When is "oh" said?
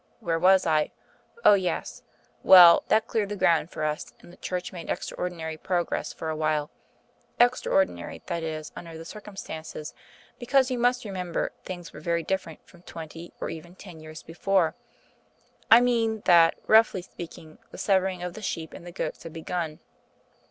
1.45-1.53